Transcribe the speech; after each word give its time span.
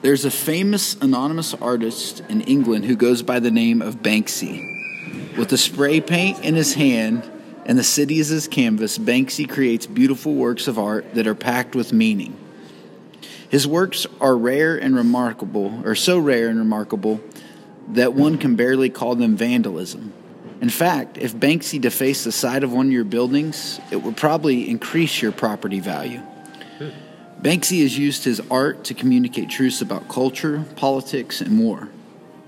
There's 0.00 0.24
a 0.24 0.30
famous 0.30 0.94
anonymous 1.00 1.54
artist 1.54 2.22
in 2.28 2.42
England 2.42 2.84
who 2.84 2.94
goes 2.94 3.22
by 3.22 3.40
the 3.40 3.50
name 3.50 3.82
of 3.82 3.96
Banksy. 3.96 5.36
With 5.36 5.48
the 5.48 5.58
spray 5.58 6.00
paint 6.00 6.44
in 6.44 6.54
his 6.54 6.74
hand 6.74 7.28
and 7.66 7.76
the 7.76 7.82
city 7.82 8.20
as 8.20 8.28
his 8.28 8.46
canvas, 8.46 8.96
Banksy 8.96 9.48
creates 9.48 9.86
beautiful 9.86 10.34
works 10.34 10.68
of 10.68 10.78
art 10.78 11.14
that 11.14 11.26
are 11.26 11.34
packed 11.34 11.74
with 11.74 11.92
meaning. 11.92 12.36
His 13.48 13.66
works 13.66 14.06
are 14.20 14.36
rare 14.36 14.76
and 14.76 14.94
remarkable, 14.94 15.82
or 15.84 15.96
so 15.96 16.18
rare 16.18 16.48
and 16.48 16.60
remarkable 16.60 17.20
that 17.88 18.14
one 18.14 18.38
can 18.38 18.54
barely 18.54 18.90
call 18.90 19.16
them 19.16 19.36
vandalism. 19.36 20.12
In 20.60 20.70
fact, 20.70 21.18
if 21.18 21.34
Banksy 21.34 21.80
defaced 21.80 22.24
the 22.24 22.32
side 22.32 22.62
of 22.62 22.72
one 22.72 22.86
of 22.86 22.92
your 22.92 23.04
buildings, 23.04 23.80
it 23.90 23.96
would 23.96 24.16
probably 24.16 24.68
increase 24.68 25.20
your 25.20 25.32
property 25.32 25.80
value. 25.80 26.20
Hmm. 26.78 26.90
Banksy 27.42 27.82
has 27.82 27.96
used 27.96 28.24
his 28.24 28.40
art 28.50 28.82
to 28.84 28.94
communicate 28.94 29.48
truths 29.48 29.80
about 29.80 30.08
culture, 30.08 30.64
politics, 30.74 31.40
and 31.40 31.52
more. 31.52 31.88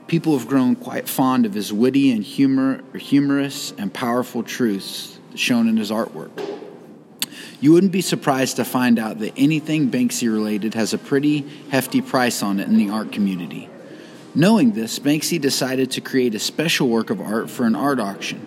People 0.09 0.37
have 0.37 0.49
grown 0.49 0.75
quite 0.75 1.09
fond 1.09 1.47
of 1.47 1.55
his 1.55 1.73
witty 1.73 2.11
and 2.11 2.25
humor, 2.25 2.83
humorous 2.97 3.73
and 3.79 3.95
powerful 3.95 4.43
truths 4.43 5.21
shown 5.37 5.69
in 5.69 5.77
his 5.77 5.93
artwork. 5.93 6.31
You 7.61 7.73
wouldn't 7.73 7.93
be 7.93 8.01
surprised 8.01 8.57
to 8.57 8.65
find 8.65 8.99
out 8.99 9.21
that 9.21 9.35
anything 9.37 9.93
Banksy 9.93 10.33
related 10.33 10.75
has 10.75 10.93
a 10.93 10.99
pretty 10.99 11.47
hefty 11.71 12.01
price 12.01 12.43
on 12.43 12.59
it 12.59 12.67
in 12.67 12.77
the 12.77 12.91
art 12.91 13.13
community. 13.13 13.69
Knowing 14.35 14.73
this, 14.73 14.99
Banksy 14.99 15.41
decided 15.41 15.93
to 15.93 16.01
create 16.01 16.35
a 16.35 16.41
special 16.41 16.89
work 16.89 17.11
of 17.11 17.21
art 17.21 17.49
for 17.49 17.65
an 17.65 17.77
art 17.77 18.01
auction. 18.01 18.45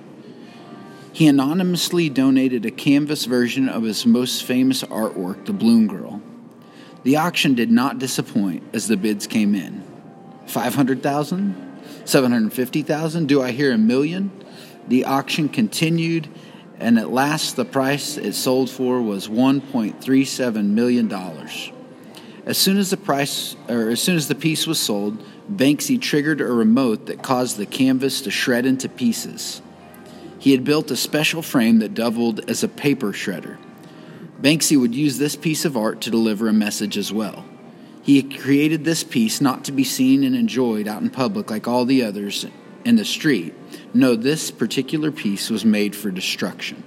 He 1.13 1.25
anonymously 1.27 2.09
donated 2.09 2.66
a 2.66 2.71
canvas 2.71 3.23
version 3.23 3.69
of 3.69 3.83
his 3.83 4.05
most 4.05 4.44
famous 4.44 4.83
artwork, 4.83 5.45
The 5.45 5.53
Balloon 5.53 5.88
Girl. 5.88 6.21
The 7.03 7.17
auction 7.17 7.53
did 7.53 7.70
not 7.70 7.99
disappoint 7.99 8.63
as 8.73 8.88
the 8.88 8.98
bids 8.98 9.27
came 9.27 9.55
in. 9.55 9.84
500,000? 10.48 11.72
750,000? 12.05 13.27
Do 13.27 13.41
I 13.41 13.52
hear 13.52 13.72
a 13.72 13.77
million? 13.77 14.31
The 14.88 15.05
auction 15.05 15.50
continued 15.50 16.30
and 16.80 17.00
at 17.00 17.09
last 17.09 17.55
the 17.55 17.66
price 17.66 18.17
it 18.17 18.33
sold 18.33 18.69
for 18.69 19.02
was 19.02 19.27
1.37 19.27 20.66
million 20.66 21.08
dollars. 21.08 21.72
As 22.45 22.58
soon 22.58 22.77
as 22.77 22.89
the 22.89 22.97
price 22.97 23.55
or 23.70 23.89
as 23.89 24.02
soon 24.02 24.17
as 24.17 24.27
the 24.27 24.36
piece 24.36 24.67
was 24.67 24.80
sold, 24.80 25.23
Banksy 25.49 25.99
triggered 25.99 26.42
a 26.42 26.45
remote 26.45 27.05
that 27.05 27.23
caused 27.23 27.55
the 27.55 27.66
canvas 27.66 28.22
to 28.22 28.31
shred 28.31 28.66
into 28.66 28.89
pieces. 28.89 29.61
He 30.39 30.52
had 30.52 30.66
built 30.66 30.92
a 30.92 30.97
special 30.97 31.42
frame 31.42 31.80
that 31.80 31.94
doubled 31.94 32.49
as 32.49 32.64
a 32.64 32.67
paper 32.67 33.14
shredder. 33.14 33.58
Banksy 34.44 34.77
would 34.77 34.94
use 34.94 35.17
this 35.17 35.38
piece 35.38 35.63
of 35.63 35.77
art 35.77 36.02
to 36.02 36.11
deliver 36.11 36.49
a 36.49 36.53
message 36.53 36.97
as 36.97 37.13
well. 37.13 37.45
He 38.02 38.22
created 38.22 38.83
this 38.83 39.02
piece 39.02 39.39
not 39.39 39.63
to 39.63 39.72
be 39.72 39.86
seen 39.86 40.25
and 40.25 40.36
enjoyed 40.36 40.86
out 40.86 41.02
in 41.02 41.09
public 41.09 41.49
like 41.49 41.66
all 41.66 41.86
the 41.86 42.03
others 42.03 42.45
in 42.83 42.97
the 42.97 43.05
street. 43.05 43.55
No, 43.94 44.17
this 44.17 44.52
particular 44.52 45.14
piece 45.14 45.49
was 45.49 45.64
made 45.64 45.95
for 45.95 46.11
destruction. 46.11 46.83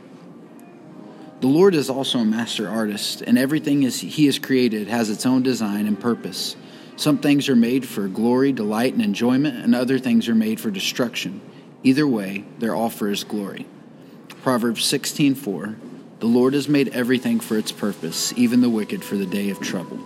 The 1.41 1.47
Lord 1.47 1.75
is 1.75 1.89
also 1.89 2.19
a 2.19 2.25
master 2.27 2.69
artist, 2.69 3.23
and 3.23 3.39
everything 3.39 3.81
He 3.81 4.27
has 4.27 4.39
created 4.39 4.89
has 4.89 5.09
its 5.09 5.25
own 5.25 5.43
design 5.43 5.87
and 5.87 5.99
purpose. 5.99 6.57
Some 6.97 7.17
things 7.17 7.49
are 7.49 7.57
made 7.57 7.89
for 7.89 8.07
glory, 8.07 8.53
delight, 8.53 8.93
and 8.93 9.03
enjoyment, 9.03 9.65
and 9.65 9.75
other 9.75 9.99
things 9.99 10.29
are 10.29 10.35
made 10.35 10.61
for 10.61 10.71
destruction. 10.71 11.41
Either 11.83 12.07
way, 12.07 12.45
they're 12.59 12.75
all 12.75 12.91
for 12.91 13.09
His 13.09 13.25
glory. 13.25 13.67
Proverbs 14.43 14.85
16:4 14.85 15.77
The 16.27 16.33
Lord 16.33 16.55
has 16.55 16.69
made 16.69 16.89
everything 16.89 17.39
for 17.39 17.57
its 17.57 17.71
purpose, 17.71 18.33
even 18.37 18.61
the 18.61 18.69
wicked 18.69 19.05
for 19.05 19.15
the 19.15 19.27
day 19.27 19.51
of 19.51 19.61
trouble. 19.61 20.01